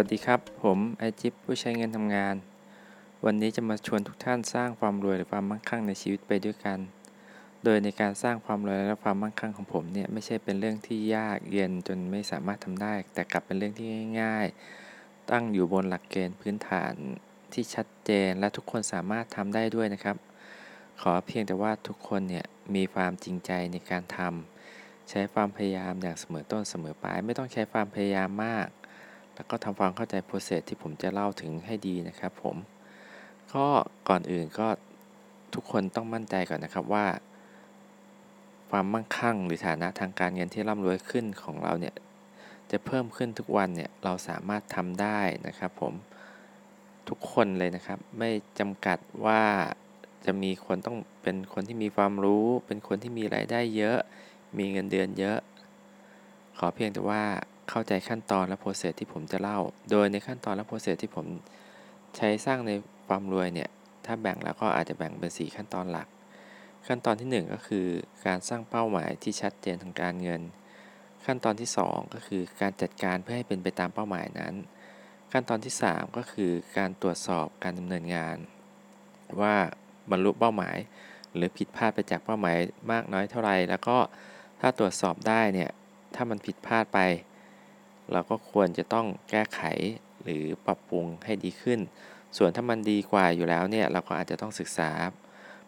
[0.00, 2.34] วัสดีครับ ผมไอจิปผู้ใช้เงินทำงาน
[3.24, 6.78] วันนี้จะมาชวนทุกท่านสร้างความรวยหรือความมั่งคั่งในชีวิตไปด้วยกัน
[7.64, 13.86] โดยในการสร้างความรวยและความมั่งคั่งของผมเนี่ยไม่ใช่เป็นเรื่องที่ยากเย็นจนไม่สามารถทำได้ แต่กลับเป็นเรื่องที่
[14.22, 14.46] ง่าย
[14.88, 16.92] ๆ ตั้งอยู่บนหลักเกณฑ์พื้นฐาน
[17.52, 20.16] ที่ชัดเจนและทุกคนสามารถทำได้ด้วยนะครับ
[21.00, 22.44] ขอเพียงแต่ว่าทุกคนเนี่ย
[22.74, 28.68] มีความจริงใจในการทำใช้ความพยายามอย่างเสมอต้นเสมอปลายไม่ต้องใช้ความพยายามมาก
[29.38, 32.56] แล้วก็ทำความเข้าใจโปรเซสที่ผมจะเล่าถึงให้ดีนะครับผม
[33.54, 33.66] ก็
[34.08, 34.68] ก่อนอื่นก็
[35.54, 37.06] ทุกคนต้องมั่นใจก่อนนะครับว่า
[38.70, 41.94] ความมั่งคั่งหรือฐานะทางการเงินที่ร่ำรวยขึ้นของเราเนี่ย
[42.70, 45.94] จะเพิ่มขึ้นทุกวันเนี่ยเราสามารถทำได้นะครับผม
[47.08, 49.42] ทุกคนเลยนะครับ ไม่จำกัดว่า
[50.24, 53.98] จะมีคนต้องเป็นคนที่มีความรู้ เป็นคนที่มีรายได้เยอะ
[54.58, 55.38] มีเงินเดือนเยอะ
[56.58, 57.22] ขอเพียงแต่ว่า
[57.68, 59.58] เข้าใจขั้นตอนและโปรเซสที่ผมจะเล่า
[59.90, 61.26] โดยในขั้นตอนและโปรเซสที่ผม
[62.16, 62.70] ใช้สร้างใน
[63.08, 63.70] ความรวยเนี่ย
[64.06, 66.08] ถ้าแบ่งแล้วก็อาจจะแบ่งเป็น 4 ขั้นตอนหลัก
[66.86, 67.86] ขั้นตอนที่ 1 ก็คือ
[68.26, 70.42] การสร้างเป้าหมายที่ชัดเจนทางการเงิน
[71.26, 74.54] ขั้นตอนที่ 2 ก็คือการจัดการเพื่อให้เป็นไปตามเป้าหมายนั้น
[75.32, 78.36] ขั้นตอนที่ 3 ก็คือการตรวจสอบการดำเนินงาน
[79.40, 79.54] ว่า
[80.10, 80.76] บรรลุเป้าหมาย
[81.34, 82.56] หรือผิดพลาดไปจากเป้าหมาย
[82.92, 83.96] มากน้อยเท่าไรแล้วก็
[84.60, 85.70] ถ้าตรวจสอบได้เนี่ย
[86.14, 86.98] ถ้ามันผิดพลาดไป
[88.12, 89.60] เราก็ควรจะต้องแก้ไข
[90.22, 91.80] หรือปรับปรุงให้ดีขึ้น
[92.36, 94.90] ส่วนถ้ามันดีกว่าอยู่แล้วเนี่ยเราก็อาจจะต้องศึกษา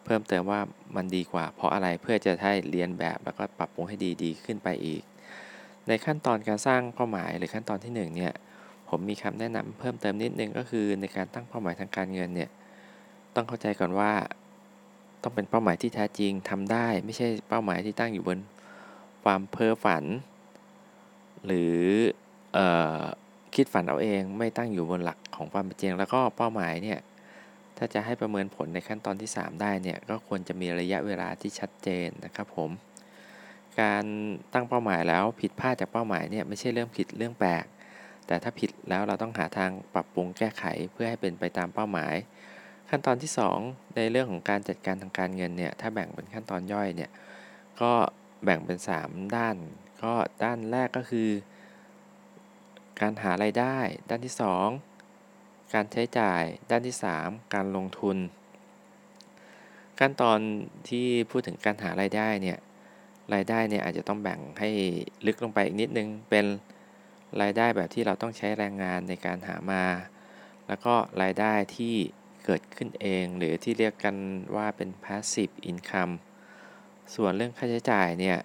[0.03, 0.59] เพิ่มเติมว่า
[0.95, 5.01] มันดีกว่า เพราะอะไรเพื่อจะให้เรียนแบบแล้วก็ปรับปรุงให้ดีดีขึ้นไปอีก
[5.87, 8.33] ในขั้นตอนการสร้างเป้าหมายหรือขั้นตอนที่1เนี่ย
[8.89, 12.49] ผมมีคำแนะนำเพิ่มเติมนิดนึงก็คือในการตั้งเป้าหมายทางการเงินเนี่ย
[13.35, 14.11] ต้องเข้าใจก่อนว่า
[15.21, 18.39] ต้องเป็นเป้าหมายที่แท้จริงทำได้ ไม่ใช่เป้าหมายที่ตั้งอยู่บน
[19.23, 20.03] ความเพ้อฝัน
[21.45, 21.79] หรือ
[23.55, 26.99] คิดฝันเอาเองไม่ตั้งอยู่บนหลักของความเป็นจริงแล้วก็เป้าหมายเนี่ย
[27.77, 32.69] ถ้าจะให้ประเมินผลในขั้นตอนที่ 3 ได้เนี่ยก็ควรจะมีระยะเวลาที่ชัดเจนนะครับผม
[33.81, 34.05] การ
[34.53, 37.65] ตั้งเป้าหมายแล้วผิดพลาดจากเป้าหมายเนี่ยไม่ใช่เรื่องผิดเรื่องแปลก
[38.27, 42.13] แต่ถ้าผิดแล้วเราต้องหาทางปรับปรุงแก้ไขเพื่อให้เป็นไปตามเป้าหมาย
[42.89, 43.31] ขั้นตอนที่
[43.63, 47.11] 2 ในเรื่องของการจัดการทางการเงินเนี่ยถ้าแบ่งเป็นขั้นตอนย่อยเนี่ย
[47.81, 47.91] ก็
[48.43, 49.55] แบ่งเป็น 3 ด้าน
[50.03, 50.13] ก็
[50.43, 51.29] ด้านแรกก็คือ
[53.01, 53.77] การหารายได้
[54.09, 54.33] ด้านที่
[55.03, 58.17] 2 การใช้จ่าย ด้านที่ 3 การลงทุน
[59.99, 60.39] ขั้นตอน
[60.89, 62.57] ที่พูดถึงการหารายได้เนี่ย
[63.33, 64.69] รายได้เนี่ยอาจจะต้องแบ่งให้
[65.25, 66.45] ลึกลงไปอีกนิดนึง เป็น
[67.41, 69.85] รายได้แบบที่เราต้องใช้แรงงานในการหามา
[70.67, 71.95] แล้วก็รายได้ที่
[72.45, 74.15] เกิดขึ้นเอง หรือที่เรียกกัน
[74.55, 76.13] ว่าเป็น passive income
[77.15, 78.37] ส่วนเรื่องค่าใช้จ่ายเนี่ย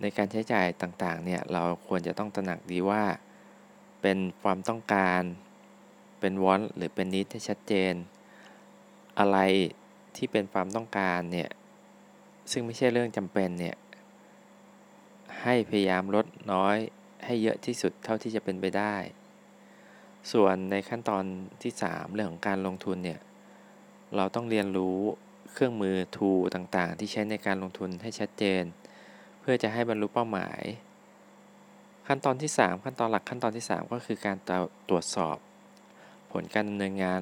[0.00, 3.02] ในการใช้จ่ายต่างๆเนี่ยเราควรจะต้องตระหนักดีว่า
[4.02, 5.22] เป็นความต้องการ
[6.20, 7.94] เป็นวอนหรือเป็นนิดที่ชัดเจน
[9.18, 9.38] อะไร
[10.16, 11.50] ที่เป็นความต้องการเนี่ย
[12.50, 13.76] ซึ่งไม่ใช่เรื่องจำเป็นเนี่ย
[15.42, 16.76] ให้พยายามลดน้อย
[17.24, 18.94] ให้เยอะที่สุดเท่าที่จะเป็นไปได้
[20.32, 21.24] ส่วนในขั้นตอน
[21.62, 23.20] ที่ 3 เรื่องของการลงทุนเนี่ย
[24.16, 24.98] เราต้องเรียนรู้
[25.52, 28.62] เครื่องมือทูต่างๆ ที่ใช้ในการลงทุนให้ชัดเจน
[29.40, 30.62] เพื่อจะให้บรรลุเป้าหมาย
[32.06, 34.36] ขั้นตอนที่ 3 ขั้นตอนหลักขั้นตอนที่ 3 ก็คือการ
[34.88, 35.36] ตรวจสอบ
[36.32, 37.20] ผลการดำเนินงาน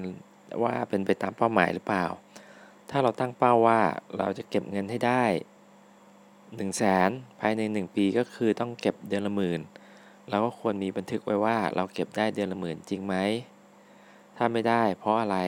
[0.63, 2.07] ว่าเป็นไปตามเป้าหมายหรือเปล่า
[2.91, 3.81] ถ้าเราตั้งเป้าว่า
[4.19, 9.61] เราจะเก็บเงินให้ได้1 0 0 0 0แสนภายใน 1 ปีก็คือต้องเก็บเดือนละหมื่น
[10.31, 13.15] เราก็ควรมีบันทึกไว้ว่าเราเก็บได้เดือนละหมื่นจริงไหม
[14.37, 15.39] ถ้าไม่ได้เพราะอะไร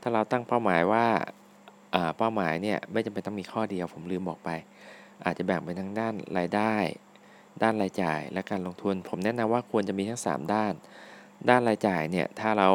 [0.00, 1.06] ถ้าเราตั้งเป้าหมายว่า
[2.18, 4.50] เป้าหมายเนี่ยไม่จำเป็นต้องมีข้อเดียวผมลืมบอกไป
[5.24, 6.74] อาจจะแบ่งเป็นทั้งด้านรายได้
[7.62, 10.72] ด้านรายจ่ายและการลงทุน ผมแนะนำว่าควรจะมีทั้ง 3 ด้าน
[11.48, 12.68] ด้านรายจ่ายเนี่ยถ้าเรา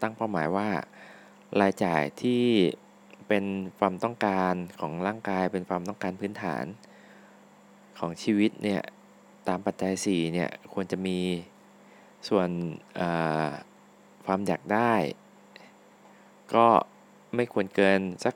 [0.00, 0.68] ตั้งเป้าหมายว่า
[1.60, 2.44] รายจ่ายที่
[3.28, 3.44] เป็น
[3.78, 6.64] ความต้องการของร่างกายเป็นความต้องการพื้นฐาน
[7.98, 8.82] ของชีวิตเนี่ย
[9.48, 11.18] ตามปัจจัย4เนี่ยควรจะมี
[12.28, 12.48] ส่วน
[14.26, 14.94] ความอยากได้
[16.54, 16.66] ก็
[17.36, 18.34] ไม่ควรเกินสัก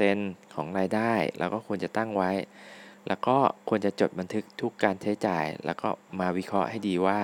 [0.00, 2.32] 10%ของรายได้เราก็ควรจะตั้งไว้
[3.08, 3.36] แล้วก็
[3.68, 5.88] ควรจะจดบันทึกทุกการใช้จ่าย แล้วก็
[6.20, 7.20] มาวิเคราะห์ให้ดีว่า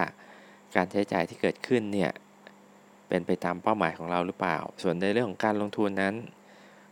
[0.76, 2.10] การใช้จ่ายที่เกิดขึ้นเนี่ย
[3.08, 6.14] เป็นไปตามเป้าหมายของเราหรือเปล่า ส่วนในเรื่องของการลงทุนนั้น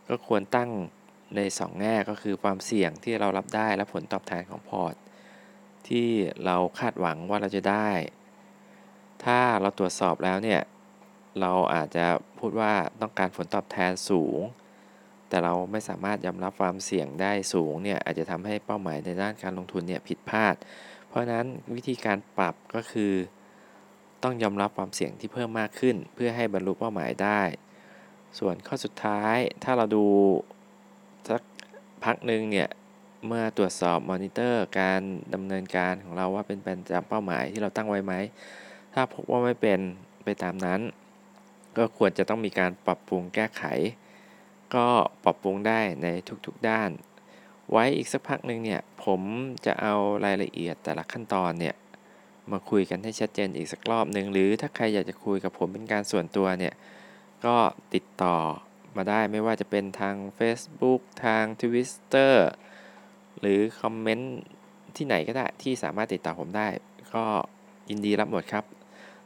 [0.08, 0.70] ก็ควรตั้ง
[1.36, 4.94] ใน 2 แง่ก็คือความเสี่ยงที่เรารับได้และผลตอบแทนของพอร์ต
[5.88, 6.08] ที่
[6.44, 7.90] เราคาดหวังว่าเราจะได้
[9.24, 10.60] ถ้าเราตรวจสอบแล้วเนี่ย
[11.40, 12.06] เราอาจจะ
[12.38, 14.40] พูดว่าต้องการผลตอบแทนสูง
[15.28, 20.54] แต่เราไม่สามารถยอมรับความเสี่ยงได้สูงเนี่ยอาจจะทำให้เป้าหมายในด้านการลงทุนเนี่ยผิดพลาด
[21.08, 23.12] เพราะนั้นวิธีการปรับก็คือ
[24.22, 27.40] ต้องยอมรับความเสี่ยงที่เพิ่มมากขึ้น เพื่อให้บรรลุเป้าหมายได้
[28.38, 30.06] ส่วนข้อสุดท้ายถ้าเราดู
[31.28, 31.42] สัก
[32.04, 32.68] พักหนึ่งเนี่ย
[33.26, 35.00] เมื่อตรวจสอบมอนิเตอร์การ
[35.34, 38.14] ดำเนินการของเราว่าเป็นไปตามเป้าหมายที่เราตั้งไว้ไหม
[38.94, 39.80] ถ้าพบว่าไม่เป็น
[40.24, 40.80] ไปตามนั้น
[41.76, 43.62] ก็ควรจะต้องมีการปรับปรุงแก้ไข
[44.74, 44.86] ก็
[45.24, 46.06] ปรับปรุงได้ใน
[46.46, 46.90] ทุกๆด้าน
[47.70, 49.20] ไว้อีกสักพักหนึ่งเนี่ยผม
[49.66, 51.74] จะเอารายละเอียดแต่ละขั้นตอนเนี่ย
[52.52, 56.74] มาคุยกันให้ชัดเจนอีกสักรอบหนึ่งหรือถ้าใครอยากจะคุยกับผมเป็นการส่วนตัวเนี่ย
[57.44, 57.56] ก็
[57.94, 58.36] ติดต่อ
[58.96, 62.34] มาได้ไม่ว่าจะเป็นทาง Facebook ทาง Twitter
[63.40, 64.36] หรือคอมเมนต์
[64.96, 66.68] ที่ไหนก็ได้ที่สามารถติดต่อผมได้
[67.14, 67.24] ก็
[67.90, 68.64] ยินดีรับหมดครับ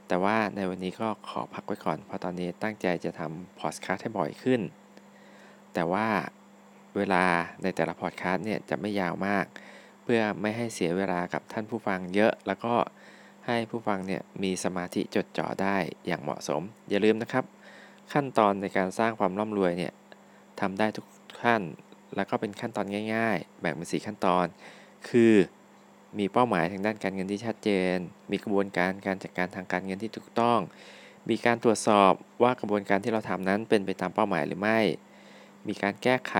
[0.08, 4.60] แต่ว่าในวันนี้ก็ขอพักไว้ก่อน เพราะตอนนี้ตั้งใจจะทำพอดคาสต์ให้บ่อยขึ้น
[5.74, 6.06] แต่ว่า
[6.96, 7.24] เวลา
[7.62, 9.44] ในแต่ละพอดคาสต์เนี่ยจะไม่ยาวมาก
[10.02, 12.74] เพื่อไม่ให้เสียเวลากับท่านผู้ฟังเยอะ แล้วก็
[13.46, 15.76] ให้ผู้ฟังเนี่ยมีสมาธิจดจ่อได้
[16.06, 17.44] อย่างเหมาะสม อย่าลืมนะครับ
[18.12, 19.92] ขั้นตอนในการสร้างความร่ำรวยเนี่ย
[20.60, 21.06] ทำได้ทุก
[21.42, 21.62] ขั้น
[22.16, 24.46] แล้วก็เป็นขั้นตอนง่าย ๆ แบ่งเป็นสีขั้นตอน
[25.08, 25.32] คือ
[26.18, 27.96] มีเป้าหมายทางด้านการเงินที่ชัดเจน
[28.30, 30.58] มีกระบวนการการจัดการทางการเงินที่ถูกต้อง
[31.30, 34.80] มีการตรวจสอบว่ากระบวนการที่เราทำนั้นเป็นไปตามเป้าหมายหรือไม่
[35.68, 36.34] มีการแก้ไข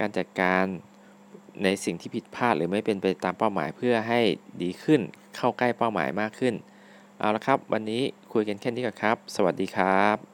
[0.00, 0.64] การจัดการ
[1.64, 4.20] ในสิ่งที่ผิดพลาดหรือไม่เป็นไปตามเป้าหมายเพื่อให้
[4.62, 5.00] ดีขึ้น
[5.36, 6.54] เข้าใกล้เป้าหมายมากขึ้น
[7.18, 8.02] เอาละครับ วันนี้
[8.32, 10.29] คุยกันแค่นี้ก่อนครับ สวัสดีครับ